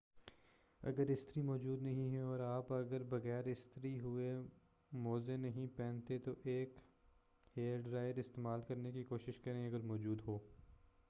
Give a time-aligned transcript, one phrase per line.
[0.81, 4.31] اگر استری موجود نہیں ہے اور آپ اگر آپ بغیر استری ہوئے
[4.91, 6.79] موزے نہیں پہنتے تو ایک
[7.55, 10.39] ہیئر ڈرائر استعمال کرنے کی کوشش کریں اگر موجو ہو